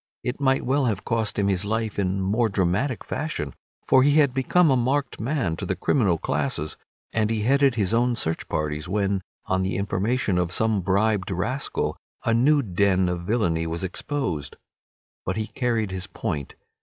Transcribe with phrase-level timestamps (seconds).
[0.23, 3.53] It might well have cost him his life in more dramatic fashion,
[3.87, 6.75] for he had become a marked man to the criminal classes,
[7.13, 11.97] and he headed his own search parties when, on the information of some bribed rascal,
[12.25, 14.55] a new den of villainy was exposed.
[15.23, 16.55] But he carried his point.